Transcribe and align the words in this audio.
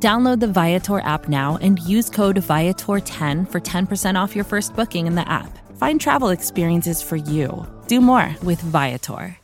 Download 0.00 0.38
the 0.38 0.46
Viator 0.46 1.00
app 1.00 1.28
now 1.28 1.58
and 1.60 1.80
use 1.80 2.08
code 2.08 2.36
Viator10 2.36 3.50
for 3.50 3.60
10% 3.60 4.14
off 4.14 4.36
your 4.36 4.44
first 4.44 4.76
booking 4.76 5.08
in 5.08 5.16
the 5.16 5.28
app. 5.28 5.58
Find 5.76 6.00
travel 6.00 6.28
experiences 6.28 7.02
for 7.02 7.16
you. 7.16 7.66
Do 7.88 8.00
more 8.00 8.34
with 8.44 8.60
Viator. 8.60 9.36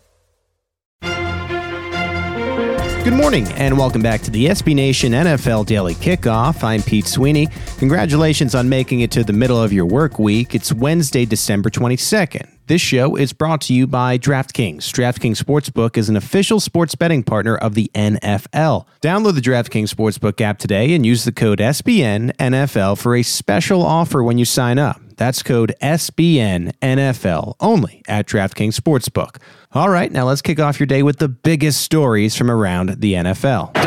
Good 3.04 3.12
morning 3.12 3.46
and 3.52 3.76
welcome 3.76 4.00
back 4.00 4.22
to 4.22 4.30
the 4.30 4.46
SB 4.46 4.74
Nation 4.74 5.12
NFL 5.12 5.66
Daily 5.66 5.95
Kickoff. 5.95 6.62
I'm 6.62 6.80
Pete 6.82 7.06
Sweeney. 7.06 7.48
Congratulations 7.76 8.54
on 8.54 8.68
making 8.68 9.00
it 9.00 9.10
to 9.10 9.24
the 9.24 9.32
middle 9.32 9.60
of 9.60 9.74
your 9.74 9.84
work 9.84 10.18
week. 10.18 10.54
It's 10.54 10.73
Wednesday, 10.73 11.26
December 11.26 11.68
22nd. 11.68 12.53
This 12.66 12.80
show 12.80 13.14
is 13.14 13.34
brought 13.34 13.60
to 13.62 13.74
you 13.74 13.86
by 13.86 14.16
DraftKings. 14.16 14.84
DraftKings 14.84 15.36
Sportsbook 15.42 15.98
is 15.98 16.09
an 16.09 16.16
official 16.16 16.60
sports 16.60 16.95
betting 16.95 17.23
partner 17.23 17.56
of 17.56 17.74
the 17.74 17.90
NFL. 17.95 18.87
Download 19.02 19.34
the 19.34 19.42
DraftKings 19.42 19.92
Sportsbook 19.95 20.40
app 20.40 20.59
today 20.59 20.95
and 20.95 21.04
use 21.04 21.24
the 21.24 21.32
code 21.32 21.59
SBNNFL 21.59 22.96
for 22.96 23.16
a 23.16 23.23
special 23.23 23.82
offer 23.82 24.23
when 24.23 24.38
you 24.38 24.46
sign 24.46 24.78
up. 24.78 24.98
That's 25.18 25.42
code 25.42 25.74
SBNNFL 25.82 27.56
only 27.60 28.02
at 28.09 28.26
DraftKings 28.26 28.80
Sportsbook. 28.80 29.37
All 29.73 29.90
right, 29.90 30.10
now 30.10 30.24
let's 30.24 30.40
kick 30.40 30.59
off 30.59 30.80
your 30.80 30.87
day 30.87 31.02
with 31.02 31.18
the 31.18 31.29
biggest 31.29 31.82
stories 31.82 32.35
from 32.35 32.51
around 32.51 32.98
the 33.02 33.12
NFL. 33.12 33.76
Up 33.76 33.76
11. 33.76 33.85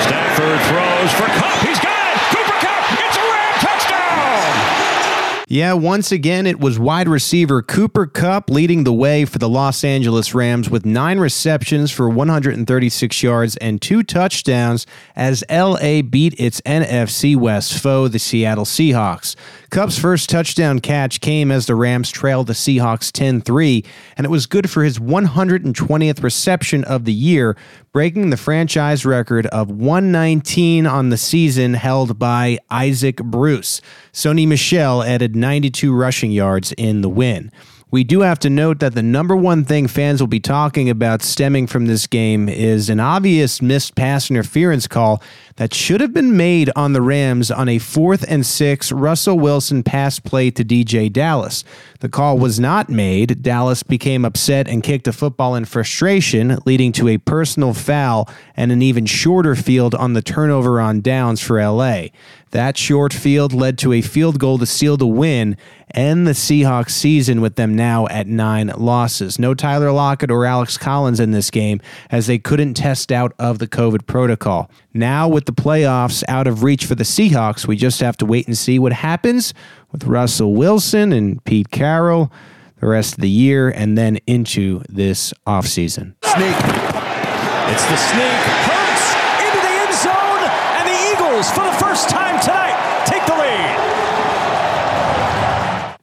Stafford 0.00 0.60
throws 0.68 1.12
for 1.20 1.26
Kupp. 1.38 1.68
He's 1.68 1.78
got 1.80 1.91
Yeah, 5.52 5.74
once 5.74 6.10
again, 6.12 6.46
it 6.46 6.60
was 6.60 6.78
wide 6.78 7.10
receiver 7.10 7.60
Cooper 7.60 8.06
Kupp 8.06 8.48
leading 8.48 8.84
the 8.84 8.92
way 8.94 9.26
for 9.26 9.36
the 9.36 9.50
Los 9.50 9.84
Angeles 9.84 10.34
Rams 10.34 10.70
with 10.70 10.86
nine 10.86 11.18
receptions 11.18 11.90
for 11.90 12.08
136 12.08 13.22
yards 13.22 13.58
and 13.58 13.82
two 13.82 14.02
touchdowns 14.02 14.86
as 15.14 15.44
LA 15.50 16.00
beat 16.00 16.34
its 16.40 16.62
NFC 16.62 17.36
West 17.36 17.74
foe, 17.74 18.08
the 18.08 18.18
Seattle 18.18 18.64
Seahawks. 18.64 19.36
Kupp's 19.68 19.98
first 19.98 20.30
touchdown 20.30 20.80
catch 20.80 21.20
came 21.20 21.50
as 21.50 21.66
the 21.66 21.74
Rams 21.74 22.10
trailed 22.10 22.46
the 22.46 22.54
Seahawks 22.54 23.12
10 23.12 23.42
3, 23.42 23.84
and 24.16 24.24
it 24.24 24.30
was 24.30 24.46
good 24.46 24.70
for 24.70 24.84
his 24.84 24.98
120th 24.98 26.22
reception 26.22 26.82
of 26.84 27.04
the 27.04 27.12
year, 27.12 27.58
breaking 27.92 28.30
the 28.30 28.36
franchise 28.38 29.04
record 29.04 29.46
of 29.46 29.70
119 29.70 30.86
on 30.86 31.10
the 31.10 31.18
season 31.18 31.74
held 31.74 32.18
by 32.18 32.58
Isaac 32.70 33.16
Bruce. 33.16 33.82
Sony 34.14 34.46
Michel 34.46 35.02
added 35.02 35.34
92 35.42 35.92
rushing 35.92 36.32
yards 36.32 36.72
in 36.78 37.02
the 37.02 37.08
win. 37.08 37.50
We 37.92 38.04
do 38.04 38.20
have 38.20 38.38
to 38.38 38.48
note 38.48 38.78
that 38.78 38.94
the 38.94 39.02
number 39.02 39.36
one 39.36 39.66
thing 39.66 39.86
fans 39.86 40.22
will 40.22 40.26
be 40.26 40.40
talking 40.40 40.88
about 40.88 41.20
stemming 41.20 41.66
from 41.66 41.84
this 41.84 42.06
game 42.06 42.48
is 42.48 42.88
an 42.88 43.00
obvious 43.00 43.60
missed 43.60 43.94
pass 43.96 44.30
interference 44.30 44.88
call 44.88 45.22
that 45.56 45.74
should 45.74 46.00
have 46.00 46.14
been 46.14 46.34
made 46.34 46.70
on 46.74 46.94
the 46.94 47.02
Rams 47.02 47.50
on 47.50 47.68
a 47.68 47.78
fourth 47.78 48.24
and 48.26 48.46
six 48.46 48.90
Russell 48.90 49.38
Wilson 49.38 49.82
pass 49.82 50.18
play 50.18 50.50
to 50.52 50.64
DJ 50.64 51.12
Dallas. 51.12 51.64
The 52.00 52.08
call 52.08 52.38
was 52.38 52.58
not 52.58 52.88
made. 52.88 53.42
Dallas 53.42 53.82
became 53.82 54.24
upset 54.24 54.68
and 54.68 54.82
kicked 54.82 55.06
a 55.06 55.12
football 55.12 55.54
in 55.54 55.66
frustration, 55.66 56.56
leading 56.64 56.92
to 56.92 57.08
a 57.08 57.18
personal 57.18 57.74
foul 57.74 58.26
and 58.56 58.72
an 58.72 58.80
even 58.80 59.04
shorter 59.04 59.54
field 59.54 59.94
on 59.94 60.14
the 60.14 60.22
turnover 60.22 60.80
on 60.80 61.02
downs 61.02 61.42
for 61.42 61.62
LA. 61.62 62.06
That 62.52 62.76
short 62.76 63.14
field 63.14 63.52
led 63.52 63.78
to 63.78 63.92
a 63.92 64.02
field 64.02 64.38
goal 64.38 64.58
to 64.58 64.66
seal 64.66 64.96
the 64.96 65.06
win 65.06 65.56
and 65.94 66.26
the 66.26 66.32
Seahawks 66.32 66.90
season 66.90 67.40
with 67.40 67.56
them 67.56 67.74
now 67.74 68.06
at 68.08 68.26
nine 68.26 68.72
losses. 68.76 69.38
No 69.38 69.54
Tyler 69.54 69.92
Lockett 69.92 70.30
or 70.30 70.44
Alex 70.44 70.76
Collins 70.76 71.20
in 71.20 71.30
this 71.30 71.50
game 71.50 71.80
as 72.10 72.26
they 72.26 72.38
couldn't 72.38 72.74
test 72.74 73.12
out 73.12 73.32
of 73.38 73.58
the 73.58 73.66
COVID 73.66 74.06
protocol. 74.06 74.70
Now, 74.94 75.28
with 75.28 75.46
the 75.46 75.52
playoffs 75.52 76.22
out 76.28 76.46
of 76.46 76.62
reach 76.62 76.84
for 76.84 76.94
the 76.94 77.04
Seahawks, 77.04 77.66
we 77.66 77.76
just 77.76 78.00
have 78.00 78.16
to 78.18 78.26
wait 78.26 78.46
and 78.46 78.56
see 78.56 78.78
what 78.78 78.92
happens 78.92 79.54
with 79.90 80.04
Russell 80.04 80.54
Wilson 80.54 81.12
and 81.12 81.42
Pete 81.44 81.70
Carroll 81.70 82.32
the 82.82 82.88
rest 82.88 83.14
of 83.14 83.20
the 83.20 83.30
year 83.30 83.68
and 83.70 83.96
then 83.96 84.18
into 84.26 84.82
this 84.88 85.32
offseason. 85.46 86.14
Sneak. 86.24 86.56
It's 87.70 87.86
the 87.86 87.96
sneak. 87.96 88.42
Hurts 88.66 89.14
into 89.38 89.60
the 89.62 89.74
end 89.86 89.94
zone, 89.94 90.42
and 90.76 90.88
the 90.90 90.98
Eagles, 91.14 91.48
for 91.52 91.62
the 91.62 91.72
first 91.78 92.10
time 92.10 92.40
tonight, 92.40 92.74
take 93.06 93.24
the 93.24 93.36
lead. 93.38 93.78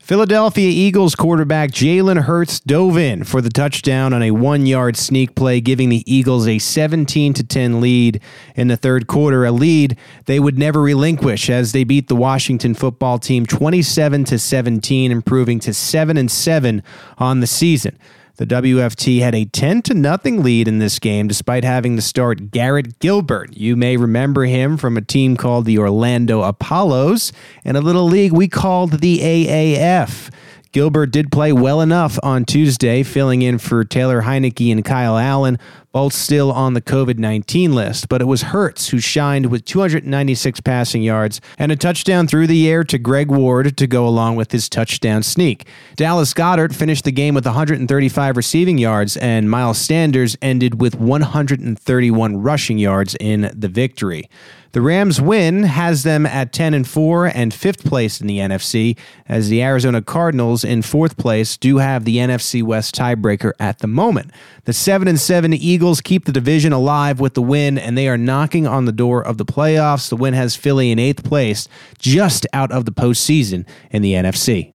Philadelphia 0.09 0.71
Eagles 0.71 1.13
quarterback 1.13 1.69
Jalen 1.69 2.23
Hurts 2.23 2.59
dove 2.59 2.97
in 2.97 3.23
for 3.23 3.41
the 3.41 3.49
touchdown 3.51 4.11
on 4.11 4.23
a 4.23 4.31
one-yard 4.31 4.97
sneak 4.97 5.35
play, 5.35 5.61
giving 5.61 5.89
the 5.89 6.03
Eagles 6.11 6.47
a 6.47 6.57
17 6.57 7.35
to 7.35 7.43
10 7.43 7.79
lead 7.79 8.19
in 8.55 8.69
the 8.69 8.75
third 8.75 9.05
quarter, 9.05 9.45
a 9.45 9.51
lead 9.51 9.95
they 10.25 10.39
would 10.39 10.57
never 10.57 10.81
relinquish 10.81 11.47
as 11.47 11.73
they 11.73 11.83
beat 11.83 12.07
the 12.07 12.15
Washington 12.15 12.73
football 12.73 13.19
team 13.19 13.45
27 13.45 14.23
to 14.23 14.39
17, 14.39 15.11
improving 15.11 15.59
to 15.59 15.75
7 15.75 16.17
and 16.17 16.31
7 16.31 16.81
on 17.19 17.39
the 17.39 17.45
season. 17.45 17.95
The 18.39 18.47
WFT 18.47 19.19
had 19.19 19.35
a 19.35 19.43
10 19.43 19.81
to 19.81 19.93
nothing 19.93 20.41
lead 20.41 20.69
in 20.69 20.79
this 20.79 20.97
game 20.97 21.27
despite 21.27 21.65
having 21.65 21.97
to 21.97 22.01
start 22.01 22.51
Garrett 22.51 22.97
Gilbert. 22.99 23.57
You 23.57 23.75
may 23.75 23.97
remember 23.97 24.45
him 24.45 24.77
from 24.77 24.95
a 24.95 25.01
team 25.01 25.35
called 25.35 25.65
the 25.65 25.77
Orlando 25.77 26.43
Apollos 26.43 27.33
and 27.65 27.75
a 27.75 27.81
little 27.81 28.05
league 28.05 28.31
we 28.31 28.47
called 28.47 29.01
the 29.01 29.19
AAF. 29.19 30.31
Gilbert 30.71 31.07
did 31.07 31.33
play 31.33 31.51
well 31.51 31.81
enough 31.81 32.17
on 32.23 32.45
Tuesday, 32.45 33.03
filling 33.03 33.41
in 33.41 33.57
for 33.57 33.83
Taylor 33.83 34.21
Heinicke 34.21 34.71
and 34.71 34.85
Kyle 34.85 35.17
Allen, 35.17 35.59
both 35.91 36.13
still 36.13 36.51
on 36.51 36.73
the 36.73 36.81
COVID 36.81 37.17
19 37.17 37.73
list. 37.73 38.09
But 38.09 38.21
it 38.21 38.25
was 38.25 38.43
Hurts 38.43 38.89
who 38.89 38.99
shined 38.99 39.47
with 39.47 39.65
296 39.65 40.61
passing 40.61 41.01
yards 41.01 41.41
and 41.57 41.71
a 41.71 41.75
touchdown 41.75 42.27
through 42.27 42.47
the 42.47 42.69
air 42.69 42.83
to 42.85 42.97
Greg 42.97 43.29
Ward 43.31 43.77
to 43.77 43.87
go 43.87 44.07
along 44.07 44.35
with 44.35 44.51
his 44.51 44.69
touchdown 44.69 45.23
sneak. 45.23 45.67
Dallas 45.95 46.33
Goedert 46.33 46.73
finished 46.75 47.05
the 47.05 47.11
game 47.11 47.33
with 47.33 47.45
135 47.45 48.37
receiving 48.37 48.77
yards, 48.77 49.17
and 49.17 49.49
Miles 49.49 49.77
Sanders 49.79 50.37
ended 50.41 50.81
with 50.81 50.95
131 50.95 52.37
rushing 52.37 52.77
yards 52.77 53.15
in 53.19 53.51
the 53.55 53.67
victory. 53.67 54.29
The 54.71 54.81
Rams 54.81 55.19
win 55.19 55.63
has 55.63 56.03
them 56.03 56.27
at 56.27 56.53
10 56.53 56.75
and 56.75 56.87
4 56.87 57.25
and 57.25 57.51
5th 57.51 57.83
place 57.85 58.21
in 58.21 58.27
the 58.27 58.37
NFC 58.37 58.95
as 59.27 59.49
the 59.49 59.63
Arizona 59.63 59.99
Cardinals 59.99 60.63
in 60.63 60.81
4th 60.81 61.17
place 61.17 61.57
do 61.57 61.77
have 61.77 62.05
the 62.05 62.17
NFC 62.17 62.61
West 62.61 62.93
tiebreaker 62.93 63.53
at 63.59 63.79
the 63.79 63.87
moment. 63.87 64.29
The 64.65 64.73
7 64.73 65.07
and 65.07 65.19
7 65.19 65.53
Eagles 65.55 65.78
keep 66.03 66.25
the 66.25 66.31
division 66.31 66.73
alive 66.73 67.19
with 67.19 67.33
the 67.33 67.41
win 67.41 67.77
and 67.77 67.97
they 67.97 68.07
are 68.07 68.17
knocking 68.17 68.67
on 68.67 68.85
the 68.85 68.91
door 68.91 69.25
of 69.25 69.37
the 69.37 69.45
playoffs. 69.45 70.09
The 70.09 70.15
win 70.15 70.33
has 70.33 70.55
Philly 70.55 70.91
in 70.91 70.99
8th 70.99 71.23
place 71.23 71.67
just 71.97 72.45
out 72.53 72.71
of 72.71 72.85
the 72.85 72.91
postseason 72.91 73.65
in 73.91 74.01
the 74.01 74.13
NFC. 74.13 74.73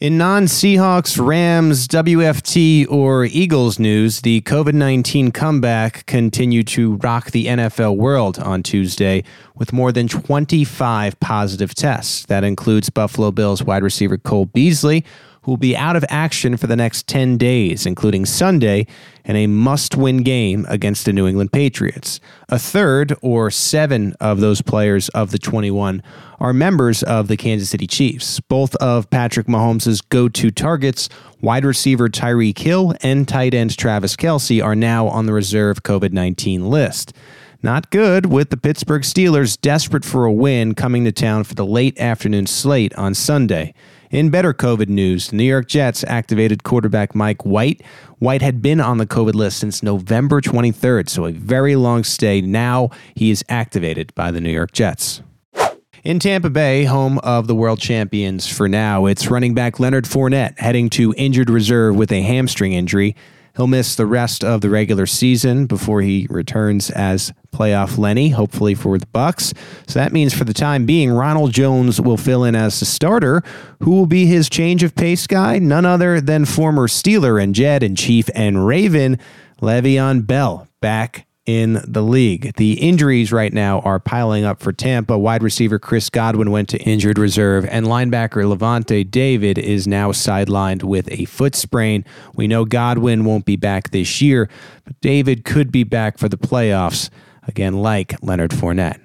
In 0.00 0.18
non 0.18 0.44
Seahawks, 0.44 1.24
Rams, 1.24 1.88
WFT, 1.88 2.86
or 2.90 3.24
Eagles 3.24 3.78
news, 3.78 4.20
the 4.20 4.42
COVID 4.42 4.74
19 4.74 5.30
comeback 5.30 6.04
continued 6.06 6.66
to 6.68 6.96
rock 6.96 7.30
the 7.30 7.46
NFL 7.46 7.96
world 7.96 8.38
on 8.38 8.62
Tuesday 8.62 9.24
with 9.54 9.72
more 9.72 9.92
than 9.92 10.06
25 10.08 11.18
positive 11.20 11.74
tests. 11.74 12.26
That 12.26 12.44
includes 12.44 12.90
Buffalo 12.90 13.30
Bills 13.30 13.62
wide 13.62 13.82
receiver 13.82 14.18
Cole 14.18 14.46
Beasley, 14.46 15.04
who 15.44 15.52
will 15.52 15.56
be 15.58 15.76
out 15.76 15.94
of 15.94 16.04
action 16.08 16.56
for 16.56 16.66
the 16.66 16.76
next 16.76 17.06
10 17.06 17.36
days, 17.36 17.84
including 17.84 18.24
Sunday, 18.24 18.86
in 19.26 19.36
a 19.36 19.46
must 19.46 19.94
win 19.94 20.22
game 20.22 20.64
against 20.68 21.04
the 21.04 21.12
New 21.12 21.26
England 21.26 21.52
Patriots. 21.52 22.18
A 22.48 22.58
third, 22.58 23.14
or 23.20 23.50
seven, 23.50 24.14
of 24.20 24.40
those 24.40 24.62
players 24.62 25.10
of 25.10 25.30
the 25.32 25.38
21 25.38 26.02
are 26.40 26.52
members 26.54 27.02
of 27.02 27.28
the 27.28 27.36
Kansas 27.36 27.68
City 27.68 27.86
Chiefs. 27.86 28.40
Both 28.40 28.74
of 28.76 29.08
Patrick 29.10 29.46
Mahomes' 29.46 30.02
go 30.08 30.28
to 30.30 30.50
targets, 30.50 31.10
wide 31.42 31.64
receiver 31.64 32.08
Tyreek 32.08 32.58
Hill 32.58 32.94
and 33.02 33.28
tight 33.28 33.52
end 33.52 33.76
Travis 33.76 34.16
Kelce, 34.16 34.64
are 34.64 34.74
now 34.74 35.08
on 35.08 35.26
the 35.26 35.32
reserve 35.34 35.82
COVID 35.82 36.12
19 36.12 36.70
list. 36.70 37.12
Not 37.62 37.90
good 37.90 38.26
with 38.26 38.50
the 38.50 38.58
Pittsburgh 38.58 39.02
Steelers 39.02 39.58
desperate 39.58 40.04
for 40.04 40.26
a 40.26 40.32
win 40.32 40.74
coming 40.74 41.04
to 41.04 41.12
town 41.12 41.44
for 41.44 41.54
the 41.54 41.64
late 41.64 41.98
afternoon 41.98 42.46
slate 42.46 42.94
on 42.94 43.14
Sunday. 43.14 43.72
In 44.14 44.30
better 44.30 44.54
COVID 44.54 44.88
news, 44.88 45.30
the 45.30 45.36
New 45.36 45.42
York 45.42 45.66
Jets 45.66 46.04
activated 46.04 46.62
quarterback 46.62 47.16
Mike 47.16 47.44
White. 47.44 47.82
White 48.20 48.42
had 48.42 48.62
been 48.62 48.80
on 48.80 48.98
the 48.98 49.08
COVID 49.08 49.34
list 49.34 49.58
since 49.58 49.82
November 49.82 50.40
23rd, 50.40 51.08
so 51.08 51.26
a 51.26 51.32
very 51.32 51.74
long 51.74 52.04
stay. 52.04 52.40
Now 52.40 52.90
he 53.16 53.32
is 53.32 53.44
activated 53.48 54.14
by 54.14 54.30
the 54.30 54.40
New 54.40 54.52
York 54.52 54.70
Jets. 54.70 55.20
In 56.04 56.20
Tampa 56.20 56.48
Bay, 56.48 56.84
home 56.84 57.18
of 57.24 57.48
the 57.48 57.56
world 57.56 57.80
champions 57.80 58.46
for 58.46 58.68
now, 58.68 59.06
it's 59.06 59.26
running 59.26 59.52
back 59.52 59.80
Leonard 59.80 60.04
Fournette 60.04 60.60
heading 60.60 60.90
to 60.90 61.12
injured 61.16 61.50
reserve 61.50 61.96
with 61.96 62.12
a 62.12 62.22
hamstring 62.22 62.72
injury. 62.72 63.16
He'll 63.56 63.66
miss 63.66 63.94
the 63.94 64.06
rest 64.06 64.42
of 64.42 64.60
the 64.60 64.70
regular 64.70 65.06
season 65.06 65.66
before 65.66 66.02
he 66.02 66.26
returns 66.28 66.90
as 66.90 67.32
playoff 67.52 67.98
Lenny, 67.98 68.30
hopefully 68.30 68.74
for 68.74 68.98
the 68.98 69.06
Bucs. 69.06 69.56
So 69.86 69.98
that 69.98 70.12
means 70.12 70.34
for 70.34 70.44
the 70.44 70.52
time 70.52 70.86
being, 70.86 71.12
Ronald 71.12 71.52
Jones 71.52 72.00
will 72.00 72.16
fill 72.16 72.42
in 72.42 72.56
as 72.56 72.80
the 72.80 72.86
starter. 72.86 73.42
Who 73.80 73.92
will 73.92 74.06
be 74.06 74.26
his 74.26 74.48
change 74.48 74.82
of 74.82 74.96
pace 74.96 75.26
guy? 75.26 75.60
None 75.60 75.86
other 75.86 76.20
than 76.20 76.44
former 76.44 76.88
Steeler 76.88 77.40
and 77.40 77.54
Jed 77.54 77.82
and 77.84 77.96
Chief 77.96 78.28
and 78.34 78.66
Raven, 78.66 79.18
Le'Veon 79.60 80.26
Bell, 80.26 80.66
back 80.80 81.26
in 81.46 81.82
the 81.86 82.02
league. 82.02 82.54
The 82.56 82.74
injuries 82.74 83.32
right 83.32 83.52
now 83.52 83.80
are 83.80 84.00
piling 84.00 84.44
up 84.44 84.60
for 84.60 84.72
Tampa. 84.72 85.18
Wide 85.18 85.42
receiver 85.42 85.78
Chris 85.78 86.08
Godwin 86.08 86.50
went 86.50 86.68
to 86.70 86.78
injured 86.78 87.18
reserve, 87.18 87.66
and 87.66 87.86
linebacker 87.86 88.44
Lavonte 88.44 89.10
David 89.10 89.58
is 89.58 89.86
now 89.86 90.12
sidelined 90.12 90.82
with 90.82 91.10
a 91.10 91.26
foot 91.26 91.54
sprain. 91.54 92.04
We 92.34 92.46
know 92.46 92.64
Godwin 92.64 93.24
won't 93.24 93.44
be 93.44 93.56
back 93.56 93.90
this 93.90 94.22
year, 94.22 94.48
but 94.84 94.98
David 95.00 95.44
could 95.44 95.70
be 95.70 95.84
back 95.84 96.18
for 96.18 96.28
the 96.28 96.38
playoffs, 96.38 97.10
again, 97.46 97.74
like 97.74 98.14
Leonard 98.22 98.52
Fournette. 98.52 99.00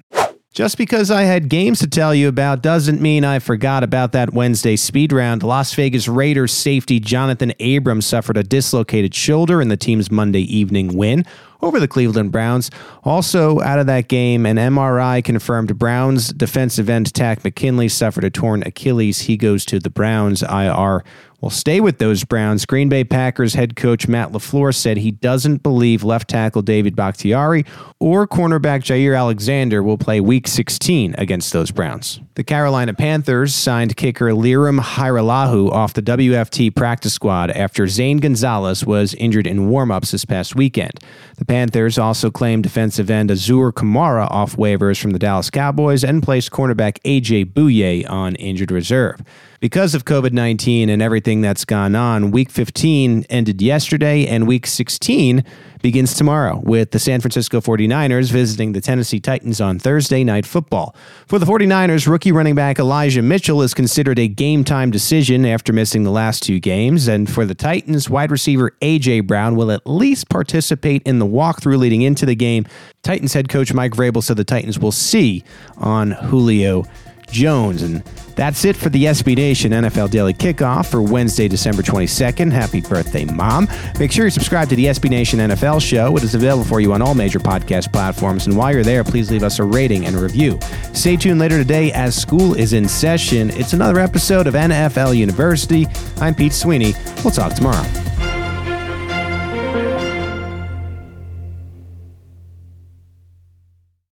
Just 0.52 0.78
because 0.78 1.12
I 1.12 1.22
had 1.22 1.48
games 1.48 1.78
to 1.78 1.86
tell 1.86 2.12
you 2.12 2.26
about 2.26 2.60
doesn't 2.60 3.00
mean 3.00 3.24
I 3.24 3.38
forgot 3.38 3.84
about 3.84 4.10
that 4.12 4.32
Wednesday 4.32 4.74
speed 4.74 5.12
round. 5.12 5.44
Las 5.44 5.72
Vegas 5.74 6.08
Raiders 6.08 6.52
safety 6.52 6.98
Jonathan 6.98 7.52
Abrams 7.60 8.04
suffered 8.04 8.36
a 8.36 8.42
dislocated 8.42 9.14
shoulder 9.14 9.62
in 9.62 9.68
the 9.68 9.76
team's 9.76 10.10
Monday 10.10 10.42
evening 10.42 10.96
win 10.96 11.24
over 11.62 11.80
the 11.80 11.88
Cleveland 11.88 12.32
Browns. 12.32 12.70
Also 13.04 13.60
out 13.60 13.78
of 13.78 13.86
that 13.86 14.08
game, 14.08 14.46
an 14.46 14.56
MRI 14.56 15.22
confirmed 15.22 15.78
Browns 15.78 16.32
defensive 16.32 16.88
end 16.88 17.12
Takk 17.14 17.44
McKinley 17.44 17.88
suffered 17.88 18.24
a 18.24 18.30
torn 18.30 18.62
Achilles. 18.64 19.22
He 19.22 19.36
goes 19.36 19.64
to 19.66 19.78
the 19.78 19.90
Browns 19.90 20.42
IR 20.42 21.04
will 21.40 21.50
stay 21.50 21.80
with 21.80 21.98
those 21.98 22.24
Browns. 22.24 22.66
Green 22.66 22.88
Bay 22.88 23.04
Packers 23.04 23.54
head 23.54 23.76
coach 23.76 24.08
Matt 24.08 24.32
LaFleur 24.32 24.74
said 24.74 24.98
he 24.98 25.10
doesn't 25.10 25.62
believe 25.62 26.04
left 26.04 26.28
tackle 26.28 26.62
David 26.62 26.94
Bakhtiari 26.94 27.64
or 27.98 28.26
cornerback 28.26 28.82
Jaire 28.82 29.16
Alexander 29.18 29.82
will 29.82 29.98
play 29.98 30.20
week 30.20 30.46
16 30.48 31.14
against 31.18 31.52
those 31.52 31.70
Browns. 31.70 32.20
The 32.34 32.44
Carolina 32.44 32.94
Panthers 32.94 33.54
signed 33.54 33.96
kicker 33.96 34.30
Lirim 34.30 34.80
Hajrullahu 34.80 35.70
off 35.70 35.94
the 35.94 36.02
WFT 36.02 36.74
practice 36.74 37.14
squad 37.14 37.50
after 37.50 37.86
Zane 37.86 38.18
Gonzalez 38.18 38.84
was 38.84 39.14
injured 39.14 39.46
in 39.46 39.68
warm-ups 39.68 40.10
this 40.12 40.24
past 40.24 40.54
weekend. 40.54 41.00
The 41.36 41.44
Panthers 41.44 41.98
also 41.98 42.30
claimed 42.30 42.62
defensive 42.62 43.10
end 43.10 43.30
Azur 43.30 43.72
Kamara 43.72 44.30
off 44.30 44.56
waivers 44.56 45.00
from 45.00 45.10
the 45.10 45.18
Dallas 45.18 45.50
Cowboys 45.50 46.04
and 46.04 46.22
placed 46.22 46.50
cornerback 46.50 46.98
AJ 47.04 47.52
Bouye 47.52 48.08
on 48.08 48.36
injured 48.36 48.70
reserve. 48.70 49.22
Because 49.60 49.94
of 49.94 50.06
COVID 50.06 50.32
19 50.32 50.88
and 50.88 51.02
everything 51.02 51.42
that's 51.42 51.66
gone 51.66 51.94
on, 51.94 52.30
week 52.30 52.48
15 52.50 53.26
ended 53.28 53.60
yesterday, 53.60 54.26
and 54.26 54.46
week 54.46 54.66
16 54.66 55.44
begins 55.82 56.14
tomorrow 56.14 56.62
with 56.64 56.92
the 56.92 56.98
San 56.98 57.20
Francisco 57.20 57.60
49ers 57.60 58.30
visiting 58.30 58.72
the 58.72 58.80
Tennessee 58.80 59.20
Titans 59.20 59.60
on 59.60 59.78
Thursday 59.78 60.24
Night 60.24 60.46
Football. 60.46 60.96
For 61.26 61.38
the 61.38 61.44
49ers, 61.44 62.08
rookie 62.08 62.32
running 62.32 62.54
back 62.54 62.78
Elijah 62.78 63.20
Mitchell 63.20 63.60
is 63.60 63.74
considered 63.74 64.18
a 64.18 64.28
game 64.28 64.64
time 64.64 64.90
decision 64.90 65.44
after 65.44 65.74
missing 65.74 66.04
the 66.04 66.10
last 66.10 66.42
two 66.42 66.58
games. 66.58 67.06
And 67.06 67.30
for 67.30 67.44
the 67.44 67.54
Titans, 67.54 68.08
wide 68.08 68.30
receiver 68.30 68.74
A.J. 68.80 69.20
Brown 69.20 69.56
will 69.56 69.70
at 69.70 69.86
least 69.86 70.30
participate 70.30 71.02
in 71.02 71.18
the 71.18 71.26
walkthrough 71.26 71.76
leading 71.76 72.00
into 72.00 72.24
the 72.24 72.34
game. 72.34 72.64
Titans 73.02 73.34
head 73.34 73.50
coach 73.50 73.74
Mike 73.74 73.92
Vrabel 73.92 74.22
said 74.22 74.38
the 74.38 74.44
Titans 74.44 74.78
will 74.78 74.90
see 74.90 75.44
on 75.76 76.12
Julio 76.12 76.84
Jones. 77.30 77.82
And 77.82 78.02
that's 78.34 78.64
it 78.64 78.76
for 78.76 78.88
the 78.88 79.04
SB 79.04 79.36
Nation 79.36 79.72
NFL 79.72 80.10
Daily 80.10 80.34
Kickoff 80.34 80.90
for 80.90 81.02
Wednesday, 81.02 81.48
December 81.48 81.82
22nd. 81.82 82.52
Happy 82.52 82.80
birthday, 82.80 83.24
Mom. 83.24 83.68
Make 83.98 84.12
sure 84.12 84.24
you 84.24 84.30
subscribe 84.30 84.68
to 84.68 84.76
the 84.76 84.86
SB 84.86 85.10
Nation 85.10 85.38
NFL 85.38 85.80
show. 85.80 86.16
It 86.16 86.22
is 86.22 86.34
available 86.34 86.64
for 86.64 86.80
you 86.80 86.92
on 86.92 87.02
all 87.02 87.14
major 87.14 87.38
podcast 87.38 87.92
platforms. 87.92 88.46
And 88.46 88.56
while 88.56 88.72
you're 88.72 88.84
there, 88.84 89.04
please 89.04 89.30
leave 89.30 89.42
us 89.42 89.58
a 89.58 89.64
rating 89.64 90.06
and 90.06 90.16
a 90.16 90.18
review. 90.18 90.58
Stay 90.92 91.16
tuned 91.16 91.40
later 91.40 91.58
today 91.58 91.92
as 91.92 92.14
school 92.14 92.54
is 92.54 92.72
in 92.72 92.88
session. 92.88 93.50
It's 93.50 93.72
another 93.72 93.98
episode 93.98 94.46
of 94.46 94.54
NFL 94.54 95.16
University. 95.16 95.86
I'm 96.20 96.34
Pete 96.34 96.52
Sweeney. 96.52 96.94
We'll 97.24 97.32
talk 97.32 97.54
tomorrow. 97.54 98.09